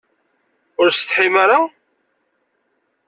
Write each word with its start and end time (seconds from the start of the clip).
Ur 0.79 0.87
tsetḥim 0.89 1.35
ara? 1.43 1.59